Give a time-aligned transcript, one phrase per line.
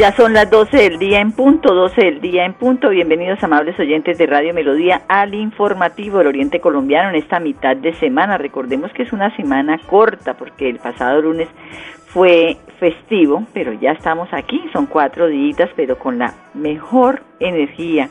[0.00, 2.88] Ya son las 12 del día en punto, 12 del día en punto.
[2.88, 7.92] Bienvenidos amables oyentes de Radio Melodía al informativo del Oriente Colombiano en esta mitad de
[7.92, 8.38] semana.
[8.38, 11.48] Recordemos que es una semana corta porque el pasado lunes
[12.06, 18.08] fue festivo, pero ya estamos aquí, son cuatro días, pero con la mejor energía,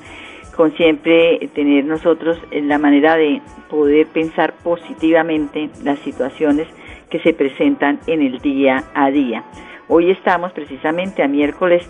[0.55, 6.67] con siempre tener nosotros la manera de poder pensar positivamente las situaciones
[7.09, 9.44] que se presentan en el día a día.
[9.92, 11.82] Hoy estamos precisamente a miércoles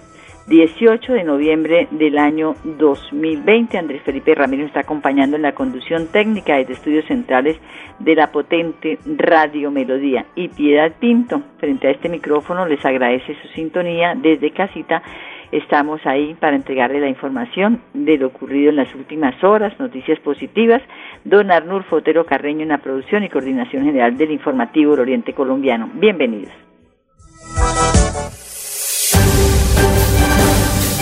[0.48, 3.78] 18 de noviembre del año 2020.
[3.78, 7.58] Andrés Felipe Ramírez está acompañando en la conducción técnica de estudios centrales
[8.00, 10.28] de la potente Radio Melodía.
[10.36, 15.04] Y Piedad Pinto, frente a este micrófono, les agradece su sintonía desde casita.
[15.52, 20.82] Estamos ahí para entregarle la información de lo ocurrido en las últimas horas, noticias positivas.
[21.26, 25.90] Don Arnulfo Fotero Carreño en la producción y coordinación general del informativo del Oriente Colombiano.
[25.96, 26.69] Bienvenidos.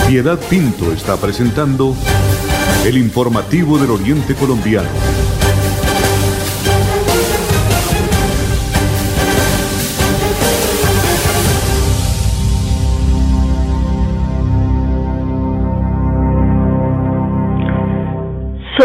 [0.07, 1.93] Piedad Pinto está presentando
[2.85, 4.87] el informativo del Oriente Colombiano.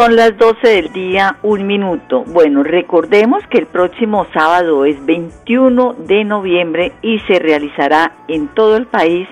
[0.03, 2.25] Son las 12 del día, un minuto.
[2.27, 8.77] Bueno, recordemos que el próximo sábado es 21 de noviembre y se realizará en todo
[8.77, 9.28] el país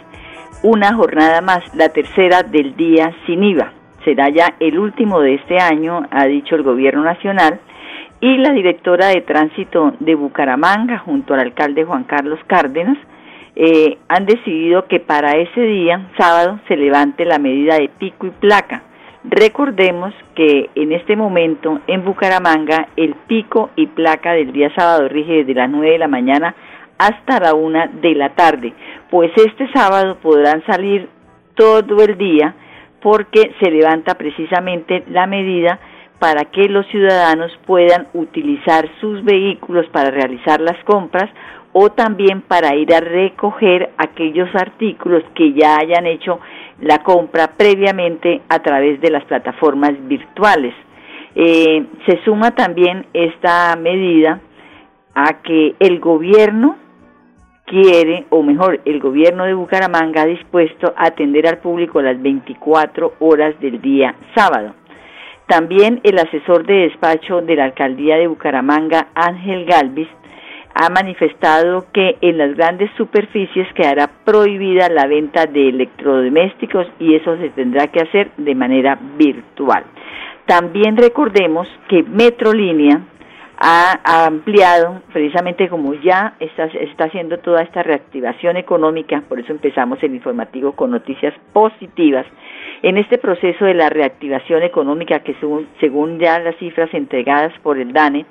[0.63, 3.73] una jornada más, la tercera del día sin IVA.
[4.05, 7.59] Será ya el último de este año, ha dicho el gobierno nacional,
[8.21, 12.97] y la directora de tránsito de Bucaramanga, junto al alcalde Juan Carlos Cárdenas,
[13.57, 18.31] eh, han decidido que para ese día, sábado, se levante la medida de pico y
[18.31, 18.85] placa
[19.25, 25.45] Recordemos que en este momento en Bucaramanga el pico y placa del día sábado rige
[25.45, 26.55] desde las 9 de la mañana
[26.97, 28.73] hasta la 1 de la tarde,
[29.11, 31.09] pues este sábado podrán salir
[31.55, 32.55] todo el día
[33.03, 35.79] porque se levanta precisamente la medida
[36.19, 41.29] para que los ciudadanos puedan utilizar sus vehículos para realizar las compras
[41.73, 46.41] o también para ir a recoger aquellos artículos que ya hayan hecho
[46.81, 50.75] la compra previamente a través de las plataformas virtuales.
[51.35, 54.41] Eh, se suma también esta medida
[55.15, 56.77] a que el gobierno
[57.67, 63.15] quiere, o mejor, el gobierno de Bucaramanga ha dispuesto a atender al público las 24
[63.21, 64.75] horas del día sábado.
[65.47, 70.09] También el asesor de despacho de la alcaldía de Bucaramanga, Ángel Galvis,
[70.75, 77.37] ha manifestado que en las grandes superficies quedará prohibida la venta de electrodomésticos y eso
[77.39, 79.85] se tendrá que hacer de manera virtual.
[80.47, 83.01] También recordemos que Metrolínea
[83.63, 90.03] ha, ampliado, precisamente como ya está, está haciendo toda esta reactivación económica, por eso empezamos
[90.03, 92.25] el informativo con noticias positivas,
[92.83, 97.79] en este proceso de la reactivación económica que según, según ya las cifras entregadas por
[97.79, 98.25] el DANE,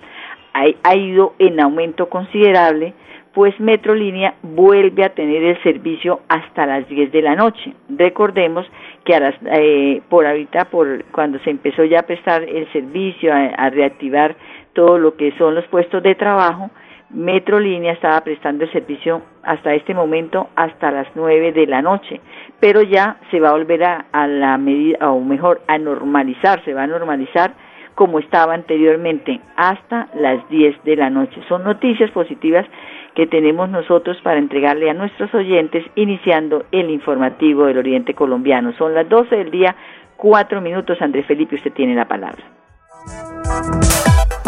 [0.53, 2.93] ha, ido en aumento considerable,
[3.33, 7.73] pues Metrolínea vuelve a tener el servicio hasta las 10 de la noche.
[7.89, 8.65] Recordemos
[9.05, 13.31] que a las, eh, por ahorita, por cuando se empezó ya a prestar el servicio,
[13.33, 14.35] a, reactivar
[14.73, 16.69] todo lo que son los puestos de trabajo,
[17.11, 22.21] Metrolínea estaba prestando el servicio hasta este momento hasta las 9 de la noche,
[22.59, 26.73] pero ya se va a volver a, a la medida, o mejor, a normalizar, se
[26.73, 27.53] va a normalizar
[27.99, 31.41] como estaba anteriormente, hasta las 10 de la noche.
[31.49, 32.65] Son noticias positivas
[33.13, 38.71] que tenemos nosotros para entregarle a nuestros oyentes iniciando el informativo del Oriente Colombiano.
[38.77, 39.75] Son las 12 del día,
[40.15, 41.01] cuatro minutos.
[41.01, 42.41] Andrés Felipe, usted tiene la palabra.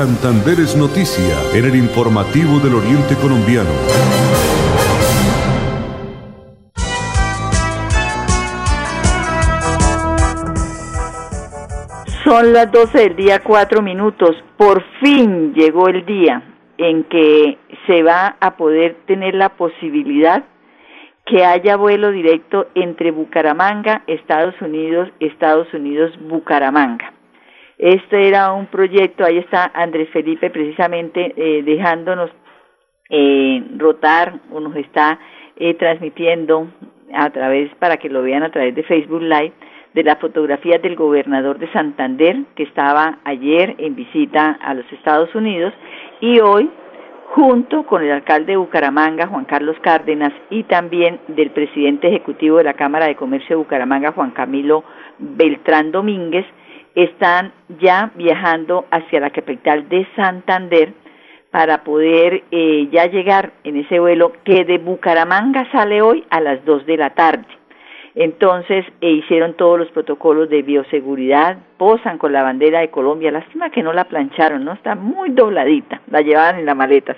[0.00, 3.68] Santander es noticia en el informativo del Oriente Colombiano.
[12.24, 14.42] Son las 12 del día, 4 minutos.
[14.56, 16.44] Por fin llegó el día
[16.78, 20.44] en que se va a poder tener la posibilidad
[21.26, 27.19] que haya vuelo directo entre Bucaramanga, Estados Unidos, Estados Unidos, Bucaramanga.
[27.80, 32.30] Este era un proyecto, ahí está Andrés Felipe precisamente eh, dejándonos
[33.08, 35.18] eh, rotar o nos está
[35.56, 36.68] eh, transmitiendo
[37.14, 39.54] a través, para que lo vean a través de Facebook Live,
[39.94, 45.34] de las fotografías del gobernador de Santander, que estaba ayer en visita a los Estados
[45.34, 45.72] Unidos,
[46.20, 46.70] y hoy,
[47.30, 52.64] junto con el alcalde de Bucaramanga, Juan Carlos Cárdenas, y también del presidente ejecutivo de
[52.64, 54.84] la Cámara de Comercio de Bucaramanga, Juan Camilo
[55.18, 56.44] Beltrán Domínguez,
[56.94, 60.92] están ya viajando hacia la capital de Santander
[61.50, 66.64] para poder eh, ya llegar en ese vuelo que de Bucaramanga sale hoy a las
[66.64, 67.59] 2 de la tarde.
[68.14, 73.70] Entonces e hicieron todos los protocolos de bioseguridad, posan con la bandera de Colombia, lástima
[73.70, 77.16] que no la plancharon, no está muy dobladita, la llevaban en las maletas.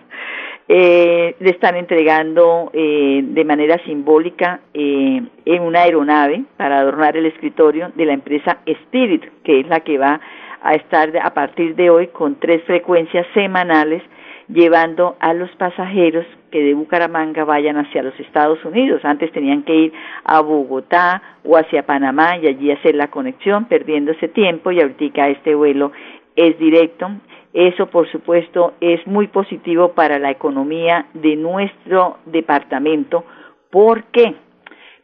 [0.69, 7.27] Eh, le están entregando eh, de manera simbólica eh, en una aeronave para adornar el
[7.27, 10.21] escritorio de la empresa Spirit, que es la que va
[10.63, 14.03] a estar a partir de hoy con tres frecuencias semanales
[14.49, 19.05] llevando a los pasajeros que de Bucaramanga vayan hacia los Estados Unidos.
[19.05, 24.13] Antes tenían que ir a Bogotá o hacia Panamá y allí hacer la conexión, perdiendo
[24.13, 25.91] ese tiempo y ahorita este vuelo
[26.37, 27.11] es directo.
[27.53, 33.25] Eso, por supuesto, es muy positivo para la economía de nuestro departamento.
[33.71, 34.35] ¿Por qué?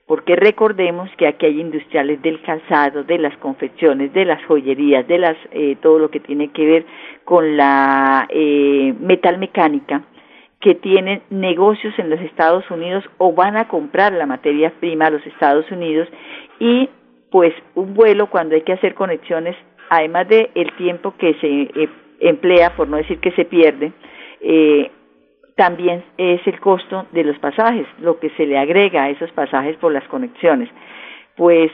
[0.09, 5.19] porque recordemos que aquí hay industriales del calzado, de las confecciones, de las joyerías, de
[5.19, 6.87] las eh, todo lo que tiene que ver
[7.25, 10.01] con la eh, metalmecánica,
[10.61, 15.11] que tienen negocios en los Estados Unidos o van a comprar la materia prima a
[15.11, 16.09] los Estados Unidos
[16.59, 16.89] y
[17.31, 19.57] pues un vuelo cuando hay que hacer conexiones,
[19.91, 21.89] además de el tiempo que se eh,
[22.21, 23.93] emplea, por no decir que se pierde,
[24.41, 24.91] eh,
[25.57, 29.77] también es el costo de los pasajes, lo que se le agrega a esos pasajes
[29.77, 30.71] por las conexiones.
[31.37, 31.71] Pues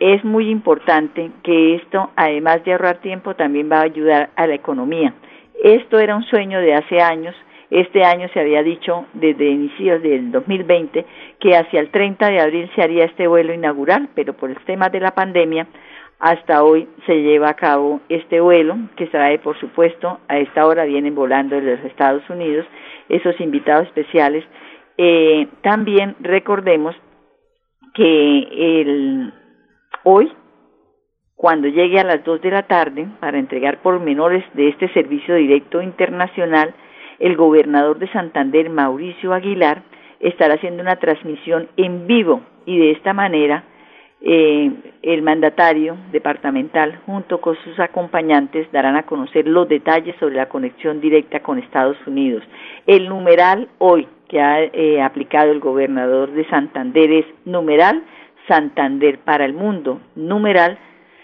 [0.00, 4.54] es muy importante que esto, además de ahorrar tiempo, también va a ayudar a la
[4.54, 5.14] economía.
[5.62, 7.34] Esto era un sueño de hace años.
[7.74, 11.04] Este año se había dicho desde inicios del 2020
[11.40, 14.90] que hacia el 30 de abril se haría este vuelo inaugural, pero por el tema
[14.90, 15.66] de la pandemia
[16.20, 20.84] hasta hoy se lleva a cabo este vuelo que trae, por supuesto, a esta hora
[20.84, 22.64] vienen volando de los Estados Unidos
[23.08, 24.44] esos invitados especiales.
[24.96, 26.94] Eh, también recordemos
[27.92, 29.32] que el,
[30.04, 30.30] hoy,
[31.34, 35.82] cuando llegue a las 2 de la tarde, para entregar pormenores de este servicio directo
[35.82, 36.72] internacional,
[37.18, 39.82] el gobernador de Santander, Mauricio Aguilar,
[40.20, 43.64] estará haciendo una transmisión en vivo y de esta manera
[44.26, 44.70] eh,
[45.02, 51.00] el mandatario departamental junto con sus acompañantes darán a conocer los detalles sobre la conexión
[51.00, 52.42] directa con Estados Unidos.
[52.86, 58.02] El numeral hoy que ha eh, aplicado el gobernador de Santander es numeral
[58.48, 60.78] Santander para el mundo, numeral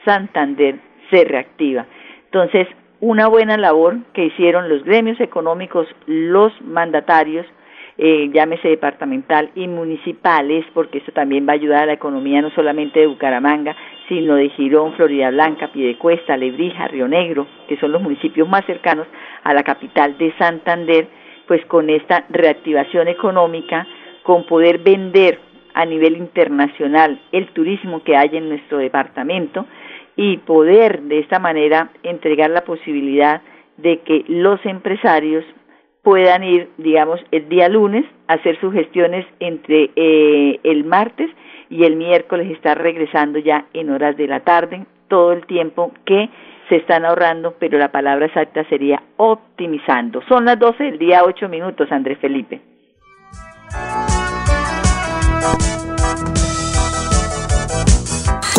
[0.05, 0.77] Santander
[1.11, 1.87] se reactiva.
[2.27, 2.69] Entonces,
[3.01, 7.47] una buena labor que hicieron los gremios económicos, los mandatarios,
[7.97, 12.51] eh, llámese departamental y municipales, porque eso también va a ayudar a la economía no
[12.51, 13.77] solamente de Bucaramanga,
[14.09, 19.07] sino de Girón, Florida Blanca, Piedecuesta, Lebrija, Río Negro, que son los municipios más cercanos
[19.45, 21.09] a la capital de Santander,
[21.47, 23.87] pues con esta reactivación económica,
[24.23, 25.39] con poder vender
[25.75, 29.67] a nivel internacional el turismo que hay en nuestro departamento
[30.23, 33.41] y poder de esta manera entregar la posibilidad
[33.79, 35.47] de que los empresarios
[36.03, 41.31] puedan ir, digamos, el día lunes a hacer sus gestiones entre eh, el martes
[41.71, 46.29] y el miércoles estar regresando ya en horas de la tarde, todo el tiempo que
[46.69, 50.21] se están ahorrando, pero la palabra exacta sería optimizando.
[50.29, 52.61] Son las 12 del día, 8 minutos, Andrés Felipe.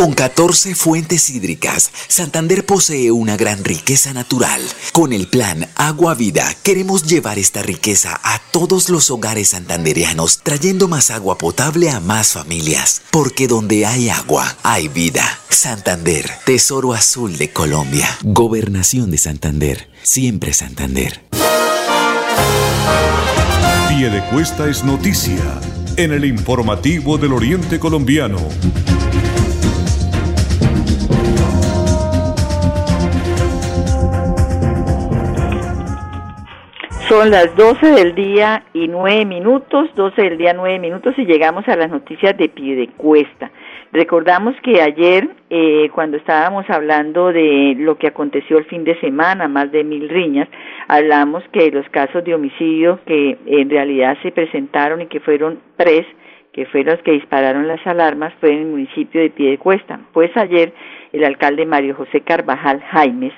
[0.02, 4.60] Con 14 fuentes hídricas, Santander posee una gran riqueza natural.
[4.94, 10.88] Con el plan Agua Vida queremos llevar esta riqueza a todos los hogares santanderianos, trayendo
[10.88, 13.04] más agua potable a más familias.
[13.12, 15.24] Porque donde hay agua, hay vida.
[15.50, 18.10] Santander, Tesoro Azul de Colombia.
[18.24, 21.22] Gobernación de Santander, siempre Santander.
[23.88, 25.62] Pie de Cuesta es noticia
[25.96, 28.40] en el informativo del Oriente Colombiano.
[37.22, 41.68] Son las 12 del día y 9 minutos, 12 del día 9 minutos y llegamos
[41.68, 43.52] a las noticias de Piedecuesta.
[43.92, 49.48] Recordamos que ayer, eh, cuando estábamos hablando de lo que aconteció el fin de semana,
[49.48, 50.50] más de mil riñas,
[50.88, 56.08] hablamos que los casos de homicidio que en realidad se presentaron y que fueron tres,
[56.54, 60.00] que fueron los que dispararon las alarmas, fue en el municipio de Piedecuesta.
[60.12, 60.74] Pues ayer
[61.14, 63.34] el alcalde Mario José Carvajal Jaimes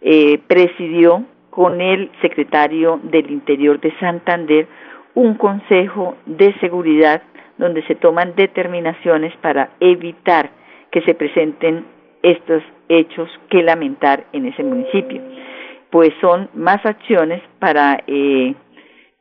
[0.00, 1.26] eh, presidió
[1.56, 4.68] con el secretario del Interior de Santander
[5.14, 7.22] un consejo de seguridad
[7.56, 10.50] donde se toman determinaciones para evitar
[10.90, 11.86] que se presenten
[12.22, 15.22] estos hechos que lamentar en ese municipio.
[15.88, 18.54] Pues son más acciones para eh,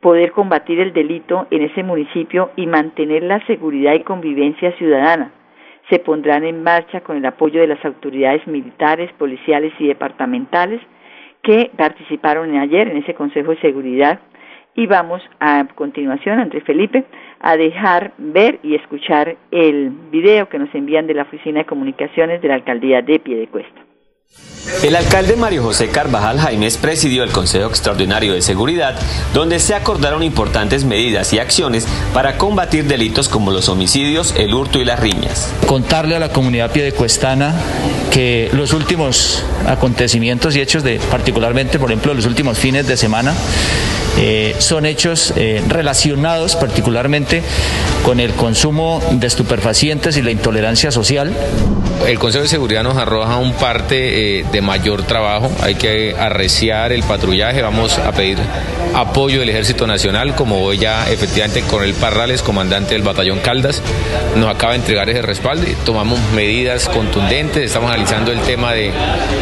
[0.02, 5.32] poder combatir el delito en ese municipio y mantener la seguridad y convivencia ciudadana.
[5.90, 10.82] Se pondrán en marcha con el apoyo de las autoridades militares, policiales y departamentales
[11.46, 14.20] que participaron ayer en ese Consejo de Seguridad
[14.74, 17.06] y vamos a continuación, Andrés Felipe,
[17.40, 22.42] a dejar ver y escuchar el video que nos envían de la Oficina de Comunicaciones
[22.42, 23.85] de la Alcaldía de Piedecuesta.
[24.84, 28.96] El alcalde Mario José Carvajal Jaimes presidió el Consejo Extraordinario de Seguridad,
[29.34, 34.80] donde se acordaron importantes medidas y acciones para combatir delitos como los homicidios, el hurto
[34.80, 35.52] y las riñas.
[35.68, 37.54] Contarle a la comunidad piedecuestana
[38.12, 43.34] que los últimos acontecimientos y hechos de, particularmente, por ejemplo, los últimos fines de semana,
[44.18, 47.44] eh, son hechos eh, relacionados particularmente
[48.04, 51.34] con el consumo de estupefacientes y la intolerancia social.
[52.08, 56.92] El Consejo de Seguridad nos arroja un parte eh, de mayor trabajo, hay que arreciar
[56.92, 58.38] el patrullaje, vamos a pedir
[58.94, 63.82] apoyo del Ejército Nacional, como hoy ya efectivamente con el Parrales, comandante del Batallón Caldas,
[64.36, 68.92] nos acaba de entregar ese respaldo tomamos medidas contundentes, estamos analizando el tema de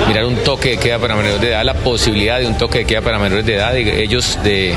[0.08, 2.86] mirar un toque de queda para menores de edad, la posibilidad de un toque de
[2.86, 4.74] queda para menores de edad, ellos de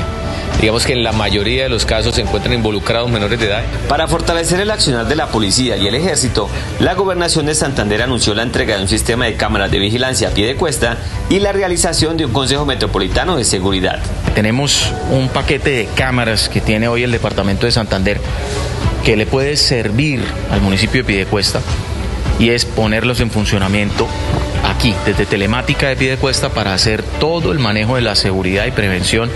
[0.59, 3.63] digamos que en la mayoría de los casos se encuentran involucrados menores de edad.
[3.87, 6.49] Para fortalecer el accionar de la policía y el ejército,
[6.79, 10.31] la gobernación de Santander anunció la entrega de un sistema de cámaras de vigilancia a
[10.31, 10.97] pie de cuesta
[11.29, 13.99] y la realización de un Consejo Metropolitano de Seguridad.
[14.35, 18.19] Tenemos un paquete de cámaras que tiene hoy el Departamento de Santander
[19.03, 21.61] que le puede servir al municipio de Piedecuesta
[22.39, 24.07] y es ponerlos en funcionamiento
[24.63, 29.29] aquí, desde telemática de Piedecuesta, para hacer todo el manejo de la seguridad y prevención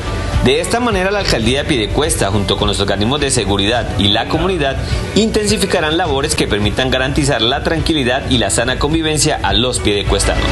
[0.46, 4.28] de esta manera, la alcaldía de Piedecuesta, junto con los organismos de seguridad y la
[4.28, 4.76] comunidad,
[5.16, 10.44] intensificarán labores que permitan garantizar la tranquilidad y la sana convivencia a los piedecuestanos.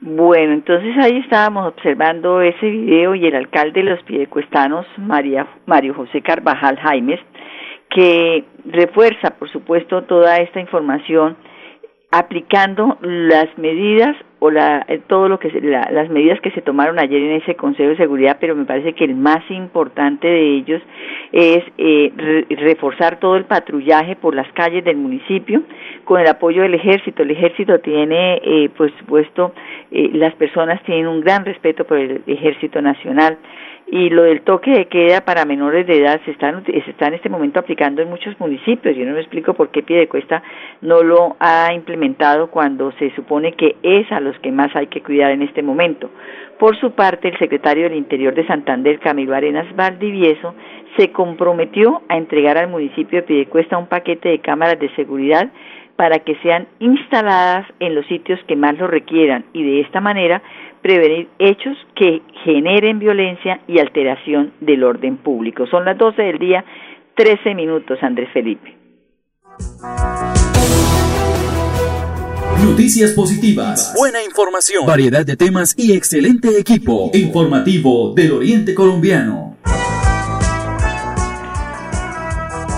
[0.00, 5.94] Bueno, entonces ahí estábamos observando ese video y el alcalde de los piedecuestanos, María, Mario
[5.94, 7.20] José Carvajal Jaimes,
[7.90, 11.36] que refuerza, por supuesto, toda esta información
[12.12, 17.22] aplicando las medidas o la, eh, todo lo que las medidas que se tomaron ayer
[17.22, 20.82] en ese Consejo de Seguridad, pero me parece que el más importante de ellos
[21.30, 25.62] es eh, reforzar todo el patrullaje por las calles del municipio
[26.04, 27.22] con el apoyo del ejército.
[27.22, 29.52] El ejército tiene, eh, por supuesto,
[29.92, 33.38] eh, las personas tienen un gran respeto por el ejército nacional
[33.92, 37.14] y lo del toque de queda para menores de edad se está, se está en
[37.14, 38.96] este momento aplicando en muchos municipios.
[38.96, 40.44] Yo no me explico por qué Piedecuesta
[40.80, 45.02] no lo ha implementado cuando se supone que es a los que más hay que
[45.02, 46.08] cuidar en este momento.
[46.60, 50.54] Por su parte, el secretario del Interior de Santander, Camilo Arenas Valdivieso,
[50.96, 55.50] se comprometió a entregar al municipio de Piedecuesta un paquete de cámaras de seguridad
[56.00, 60.42] para que sean instaladas en los sitios que más lo requieran y de esta manera
[60.80, 65.66] prevenir hechos que generen violencia y alteración del orden público.
[65.66, 66.64] Son las 12 del día,
[67.16, 68.74] 13 minutos, Andrés Felipe.
[72.64, 79.58] Noticias positivas, buena información, variedad de temas y excelente equipo informativo del Oriente Colombiano.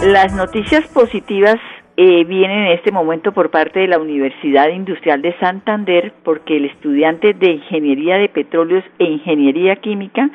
[0.03, 1.61] Las noticias positivas
[1.97, 6.65] eh, viene en este momento por parte de la Universidad Industrial de Santander porque el
[6.65, 10.31] estudiante de Ingeniería de Petróleos e Ingeniería Química,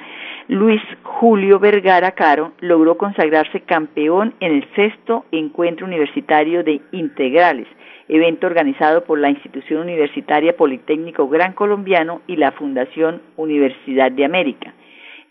[0.48, 7.68] Luis Julio Vergara Caro, logró consagrarse campeón en el sexto encuentro universitario de integrales,
[8.08, 14.76] evento organizado por la Institución Universitaria Politécnico Gran Colombiano y la Fundación Universidad de América.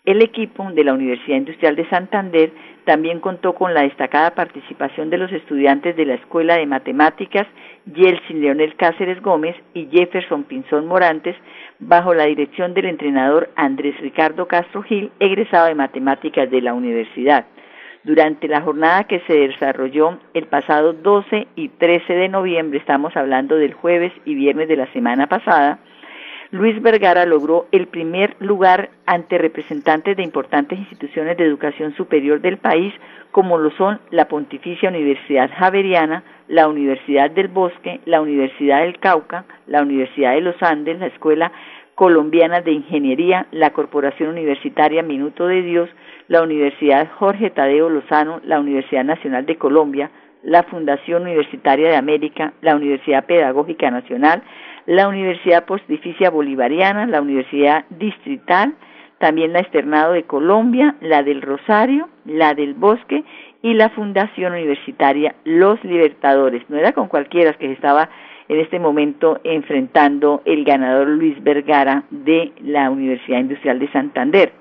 [0.03, 2.51] El equipo de la Universidad Industrial de Santander
[2.87, 7.45] también contó con la destacada participación de los estudiantes de la Escuela de Matemáticas
[7.85, 11.35] Yeltsin Leonel Cáceres Gómez y Jefferson Pinzón Morantes,
[11.79, 17.45] bajo la dirección del entrenador Andrés Ricardo Castro Gil, egresado de Matemáticas de la universidad.
[18.05, 23.57] Durante la jornada que se desarrolló el pasado 12 y 13 de noviembre, estamos hablando
[23.57, 25.79] del jueves y viernes de la semana pasada,
[26.51, 32.57] Luis Vergara logró el primer lugar ante representantes de importantes instituciones de educación superior del
[32.57, 32.93] país,
[33.31, 39.43] como lo son la Pontificia Universidad Javeriana, la Universidad del Bosque, la Universidad del Cauca,
[39.65, 41.51] la Universidad de los Andes, la Escuela
[41.95, 45.89] Colombiana de Ingeniería, la Corporación Universitaria Minuto de Dios,
[46.29, 50.11] la Universidad Jorge Tadeo Lozano, la Universidad Nacional de Colombia,
[50.43, 54.43] la Fundación Universitaria de América, la Universidad Pedagógica Nacional,
[54.87, 58.73] la Universidad Pontificia Bolivariana, la Universidad Distrital,
[59.19, 63.23] también la Externado de Colombia, la del Rosario, la del Bosque
[63.61, 66.63] y la Fundación Universitaria Los Libertadores.
[66.69, 68.09] No era con cualquiera que se estaba
[68.47, 74.53] en este momento enfrentando el ganador Luis Vergara de la Universidad Industrial de Santander.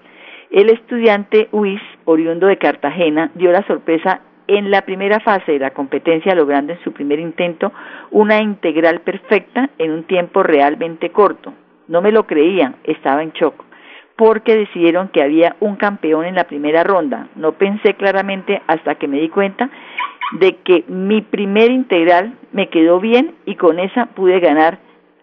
[0.50, 5.70] El estudiante Uis, oriundo de Cartagena, dio la sorpresa en la primera fase de la
[5.70, 7.72] competencia, logrando en su primer intento
[8.10, 11.52] una integral perfecta en un tiempo realmente corto.
[11.88, 13.64] No me lo creían, estaba en shock,
[14.16, 17.28] porque decidieron que había un campeón en la primera ronda.
[17.36, 19.70] No pensé claramente hasta que me di cuenta
[20.32, 24.78] de que mi primer integral me quedó bien y con esa pude ganar,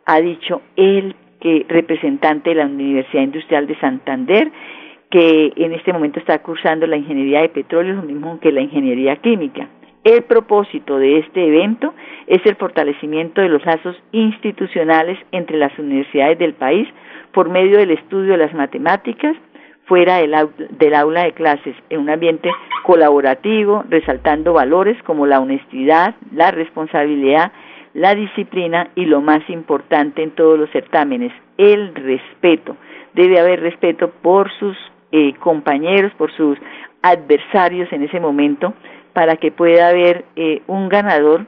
[0.06, 4.52] ha dicho el que representante de la Universidad Industrial de Santander,
[5.14, 9.16] que en este momento está cursando la ingeniería de petróleo, lo mismo que la ingeniería
[9.18, 9.68] química.
[10.04, 11.94] El propósito de este evento
[12.26, 16.88] es el fortalecimiento de los lazos institucionales entre las universidades del país
[17.32, 19.36] por medio del estudio de las matemáticas
[19.86, 20.34] fuera del,
[20.72, 22.50] del aula de clases, en un ambiente
[22.82, 27.52] colaborativo, resaltando valores como la honestidad, la responsabilidad,
[27.94, 32.78] la disciplina y lo más importante en todos los certámenes, el respeto.
[33.14, 34.76] Debe haber respeto por sus
[35.16, 36.58] eh, compañeros, por sus
[37.04, 38.74] adversarios en ese momento,
[39.14, 41.46] para que pueda haber eh, un ganador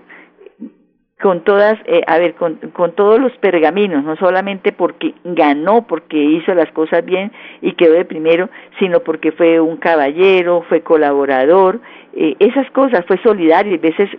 [1.20, 6.16] con todas, eh, a ver, con, con, todos los pergaminos, no solamente porque ganó, porque
[6.16, 7.32] hizo las cosas bien
[7.64, 11.80] y quedó de primero, sino porque fue un caballero, fue colaborador,
[12.14, 14.10] esas cosas, fue solidario, y a veces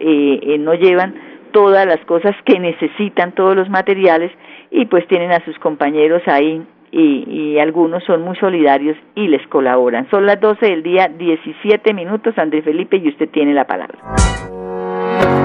[0.58, 1.14] no llevan
[1.52, 4.32] todas las cosas que necesitan, todos los materiales,
[4.72, 10.08] y pues tienen a sus compañeros ahí y, algunos son muy solidarios y les colaboran.
[10.10, 13.98] Son las 12 del día, 17 minutos, Andrés Felipe, y usted tiene la palabra.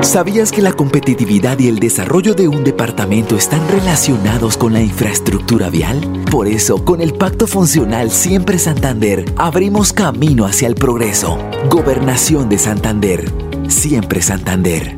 [0.02, 5.70] ¿Sabías que la competitividad y el desarrollo de un departamento están relacionados con la infraestructura
[5.70, 6.00] vial?
[6.30, 11.38] Por eso, con el Pacto Funcional Siempre Santander, abrimos camino hacia el progreso.
[11.70, 13.26] Gobernación de Santander.
[13.68, 14.96] Siempre Santander.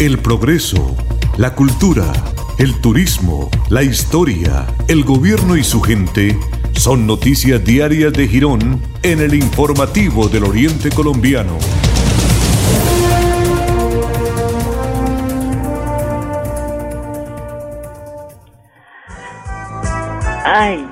[0.00, 0.96] El progreso,
[1.38, 2.04] la cultura
[2.58, 6.38] el turismo, la historia, el gobierno y su gente
[6.72, 11.58] son noticias diarias de Girón en el informativo del Oriente Colombiano.
[20.44, 20.86] Ay,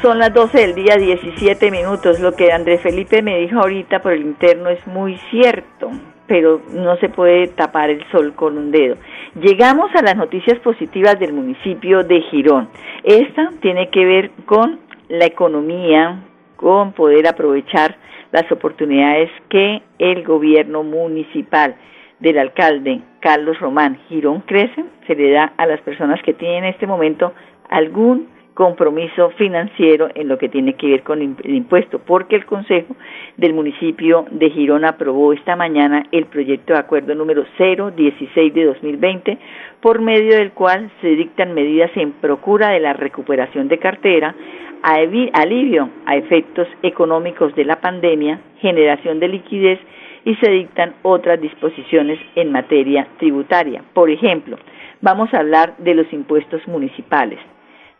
[0.00, 2.18] son las 12 del día, 17 minutos.
[2.20, 5.90] Lo que Andrés Felipe me dijo ahorita por el interno es muy cierto
[6.26, 8.96] pero no se puede tapar el sol con un dedo.
[9.40, 12.68] Llegamos a las noticias positivas del municipio de Girón.
[13.02, 16.20] Esta tiene que ver con la economía,
[16.56, 17.96] con poder aprovechar
[18.32, 21.76] las oportunidades que el gobierno municipal
[22.20, 26.70] del alcalde Carlos Román Girón crece, se le da a las personas que tienen en
[26.70, 27.32] este momento
[27.68, 32.94] algún compromiso financiero en lo que tiene que ver con el impuesto, porque el Consejo
[33.36, 39.38] del municipio de Girón aprobó esta mañana el proyecto de acuerdo número 016 de 2020,
[39.80, 44.34] por medio del cual se dictan medidas en procura de la recuperación de cartera,
[44.82, 49.80] alivio a efectos económicos de la pandemia, generación de liquidez
[50.24, 53.82] y se dictan otras disposiciones en materia tributaria.
[53.94, 54.58] Por ejemplo,
[55.00, 57.38] vamos a hablar de los impuestos municipales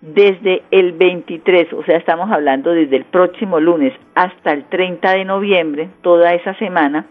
[0.04, 5.24] desde el 23, o sea, estamos hablando desde el próximo lunes hasta el 30 de
[5.24, 7.06] noviembre, toda esa semana,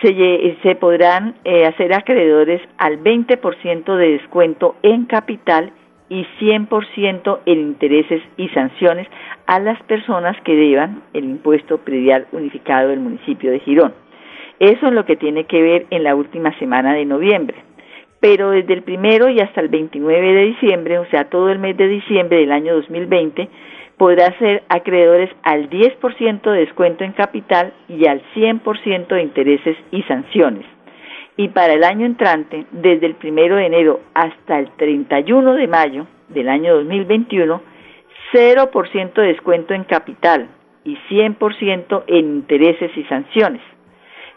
[0.00, 5.72] se, podrán eh, hacer acreedores al 20% de descuento en capital
[6.08, 9.08] y 100% en intereses y sanciones
[9.46, 13.94] a las personas que deban el impuesto predial unificado del municipio de Girón.
[14.60, 17.56] Eso es lo que tiene que ver en la última semana de noviembre
[18.24, 21.76] pero desde el primero y hasta el 29 de diciembre, o sea, todo el mes
[21.76, 23.50] de diciembre del año 2020,
[23.98, 30.02] podrá ser acreedores al 10% de descuento en capital y al 100% de intereses y
[30.04, 30.64] sanciones.
[31.36, 36.06] Y para el año entrante, desde el primero de enero hasta el 31 de mayo
[36.30, 37.60] del año 2021,
[38.32, 40.48] 0% de descuento en capital,
[40.82, 43.60] y 100% en intereses y sanciones.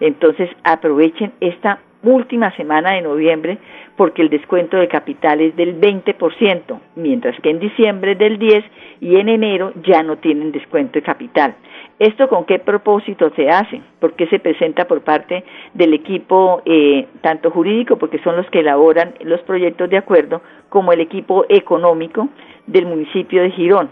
[0.02, 3.58] Entonces aprovechen esta última semana de noviembre
[3.96, 8.64] porque el descuento de capital es del 20%, mientras que en diciembre del 10
[9.02, 11.56] y en enero ya no tienen descuento de capital.
[12.00, 13.82] ¿Esto con qué propósito se hace?
[14.00, 18.60] ¿Por qué se presenta por parte del equipo eh, tanto jurídico, porque son los que
[18.60, 22.30] elaboran los proyectos de acuerdo, como el equipo económico
[22.68, 23.90] del municipio de Girón?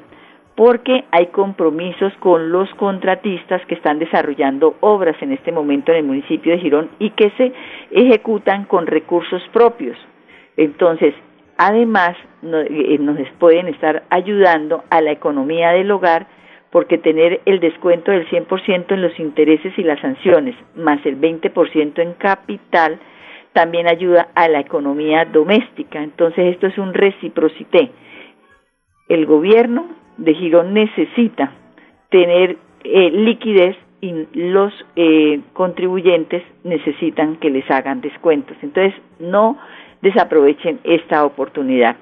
[0.55, 6.03] Porque hay compromisos con los contratistas que están desarrollando obras en este momento en el
[6.05, 7.51] municipio de Girón y que se
[7.91, 9.97] ejecutan con recursos propios.
[10.55, 11.13] Entonces,
[11.57, 16.27] además, eh, nos pueden estar ayudando a la economía del hogar
[16.71, 22.01] porque tener el descuento del 100% en los intereses y las sanciones, más el 20%
[22.01, 22.99] en capital,
[23.53, 26.01] también ayuda a la economía doméstica.
[26.01, 27.91] Entonces, esto es un reciprocité.
[29.07, 29.85] El gobierno
[30.17, 31.51] de Girón necesita
[32.09, 38.55] tener eh, liquidez y los eh, contribuyentes necesitan que les hagan descuentos.
[38.61, 39.57] Entonces, no
[40.01, 41.95] desaprovechen esta oportunidad.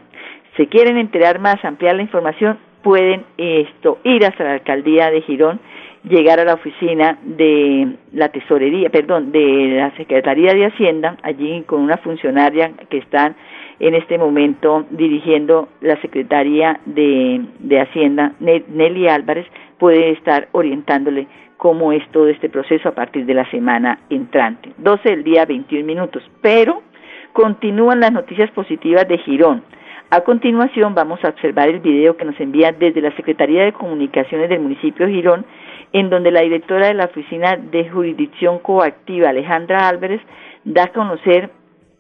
[0.58, 5.60] Si quieren enterar más, ampliar la información, pueden esto ir hasta la alcaldía de Girón,
[6.04, 11.80] llegar a la oficina de la tesorería, perdón, de la Secretaría de Hacienda, allí con
[11.80, 13.36] una funcionaria que están
[13.80, 19.46] en este momento dirigiendo la Secretaría de, de Hacienda, Nelly Álvarez,
[19.78, 24.74] puede estar orientándole cómo es todo este proceso a partir de la semana entrante.
[24.78, 26.24] 12 del día, 21 minutos.
[26.42, 26.82] Pero
[27.32, 29.64] continúan las noticias positivas de Girón.
[30.10, 34.50] A continuación vamos a observar el video que nos envía desde la Secretaría de Comunicaciones
[34.50, 35.46] del municipio de Girón,
[35.92, 40.22] en donde la directora de la Oficina de Jurisdicción Coactiva, Alejandra Álvarez,
[40.66, 41.50] da a conocer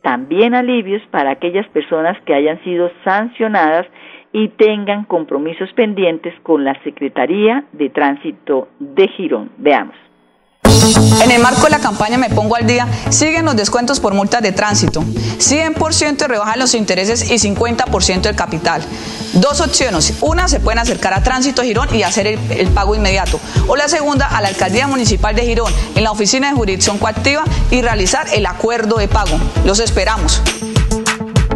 [0.03, 3.87] también alivios para aquellas personas que hayan sido sancionadas
[4.33, 9.51] y tengan compromisos pendientes con la Secretaría de Tránsito de Girón.
[9.57, 9.95] Veamos.
[11.21, 14.41] En el marco de la campaña Me Pongo al Día, siguen los descuentos por multas
[14.41, 15.01] de tránsito.
[15.01, 18.83] 100% de rebaja los intereses y 50% del capital.
[19.33, 20.15] Dos opciones.
[20.19, 23.39] Una, se pueden acercar a Tránsito Girón y hacer el, el, pago inmediato.
[23.67, 27.45] O la segunda, a la Alcaldía Municipal de Girón, en la Oficina de Jurisdicción Coactiva
[27.71, 29.39] y realizar el acuerdo de pago.
[29.63, 30.41] Los esperamos.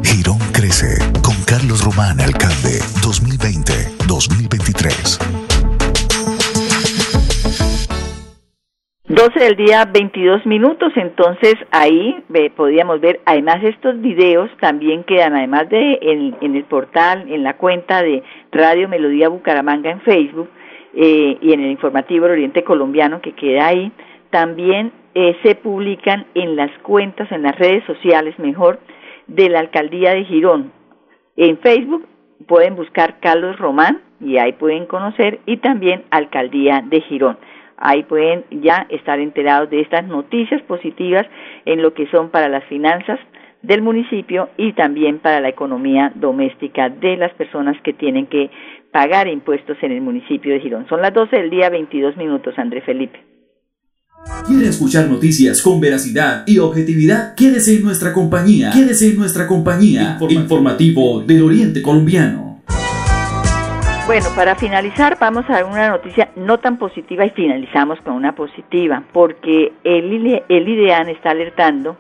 [0.04, 5.37] Girón crece con Carlos Román, alcalde 2020-2023.
[9.18, 12.24] 12 del día, 22 minutos, entonces ahí
[12.56, 15.98] podíamos ver, además estos videos también quedan, además de
[16.40, 20.48] en, el portal, en la cuenta de Radio Melodía Bucaramanga en Facebook
[20.94, 23.92] eh, y en el informativo del Oriente Colombiano que queda ahí,
[24.30, 28.80] también eh, se publican en las cuentas, en las redes sociales mejor,
[29.26, 30.72] de la Alcaldía de Girón.
[31.38, 32.06] En Facebook
[32.46, 37.40] pueden buscar Carlos Román y ahí pueden conocer y también Alcaldía de Girón.
[37.78, 41.26] Ahí pueden ya estar enterados de estas noticias positivas
[41.66, 43.20] en lo que son para las finanzas
[43.62, 48.50] del municipio y también para la economía doméstica de las personas que tienen que
[48.92, 50.88] pagar impuestos en el municipio de Girón.
[50.88, 53.20] Son las 12 del día, 22 minutos, André Felipe.
[54.48, 57.36] ¿Quiere escuchar noticias con veracidad y objetividad?
[57.36, 58.72] Quédese en nuestra compañía.
[58.72, 60.18] Quédese en nuestra compañía.
[60.30, 62.47] Informativo del Oriente Colombiano.
[64.08, 69.04] Bueno, para finalizar vamos a una noticia no tan positiva y finalizamos con una positiva,
[69.12, 71.98] porque el, el IDEAN está alertando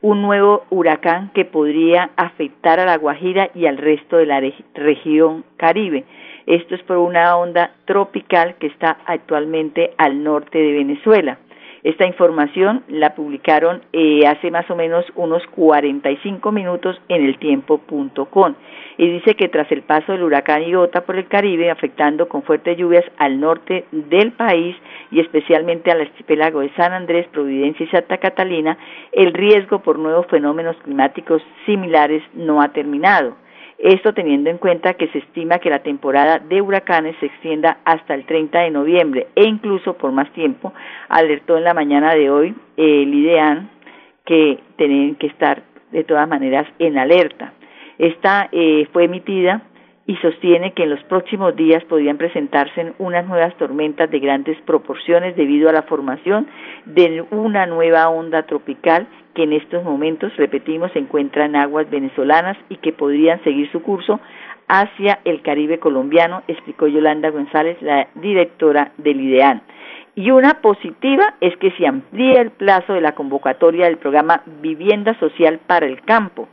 [0.00, 4.40] un nuevo huracán que podría afectar a la Guajira y al resto de la
[4.72, 6.04] región Caribe.
[6.46, 11.38] Esto es por una onda tropical que está actualmente al norte de Venezuela.
[11.82, 18.54] Esta información la publicaron eh, hace más o menos unos 45 minutos en el tiempo.com
[18.98, 22.76] y dice que tras el paso del huracán Iota por el Caribe, afectando con fuertes
[22.76, 24.76] lluvias al norte del país
[25.12, 28.76] y especialmente al archipiélago de San Andrés, Providencia y Santa Catalina,
[29.12, 33.36] el riesgo por nuevos fenómenos climáticos similares no ha terminado.
[33.78, 38.14] Esto teniendo en cuenta que se estima que la temporada de huracanes se extienda hasta
[38.14, 40.72] el 30 de noviembre e incluso por más tiempo,
[41.08, 43.70] alertó en la mañana de hoy el IDEAN
[44.24, 45.62] que tienen que estar
[45.92, 47.52] de todas maneras en alerta.
[47.98, 49.62] Esta eh, fue emitida
[50.08, 55.36] y sostiene que en los próximos días podrían presentarse unas nuevas tormentas de grandes proporciones
[55.36, 56.48] debido a la formación
[56.86, 62.56] de una nueva onda tropical que en estos momentos, repetimos, se encuentra en aguas venezolanas
[62.70, 64.18] y que podrían seguir su curso
[64.66, 69.60] hacia el Caribe colombiano, explicó Yolanda González, la directora del IDEAN.
[70.14, 75.18] Y una positiva es que se amplía el plazo de la convocatoria del programa Vivienda
[75.20, 76.48] Social para el Campo,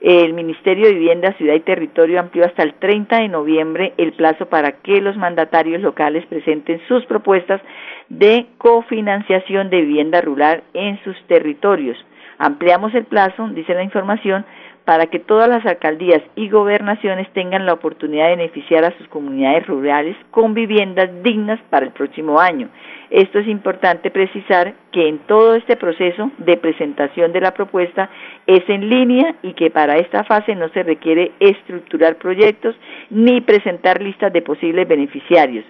[0.00, 4.46] El Ministerio de Vivienda, Ciudad y Territorio amplió hasta el 30 de noviembre el plazo
[4.46, 7.60] para que los mandatarios locales presenten sus propuestas
[8.08, 11.96] de cofinanciación de vivienda rural en sus territorios.
[12.38, 14.46] Ampliamos el plazo, dice la información,
[14.88, 19.66] para que todas las alcaldías y gobernaciones tengan la oportunidad de beneficiar a sus comunidades
[19.66, 22.70] rurales con viviendas dignas para el próximo año.
[23.10, 28.08] Esto es importante precisar que en todo este proceso de presentación de la propuesta
[28.46, 32.74] es en línea y que para esta fase no se requiere estructurar proyectos
[33.10, 35.66] ni presentar listas de posibles beneficiarios.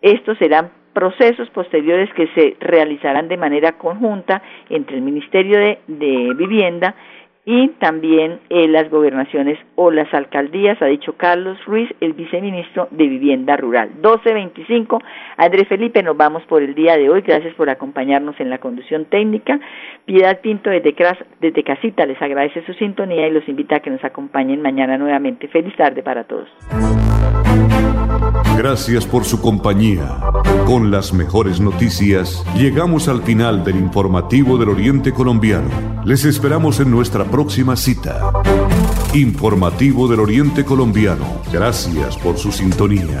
[0.00, 5.78] Estos serán procesos posteriores que se realizarán de manera conjunta entre el Ministerio de,
[6.36, 6.94] Vivienda,
[7.44, 13.08] y también eh, las gobernaciones o las alcaldías, ha dicho Carlos Ruiz, el viceministro de
[13.08, 13.90] Vivienda Rural.
[14.00, 15.02] 12.25,
[15.36, 17.22] Andrés Felipe, nos vamos por el día de hoy.
[17.22, 19.58] Gracias por acompañarnos en la conducción técnica.
[20.04, 20.94] Piedad Pinto desde,
[21.40, 25.48] desde Casita les agradece su sintonía y los invita a que nos acompañen mañana nuevamente.
[25.48, 26.48] Feliz tarde para todos.
[28.56, 30.20] Gracias por su compañía.
[30.66, 35.68] Con las mejores noticias, llegamos al final del informativo del Oriente Colombiano.
[36.04, 38.30] Les esperamos en nuestra próxima cita.
[39.14, 41.40] Informativo del Oriente Colombiano.
[41.50, 43.18] Gracias por su sintonía.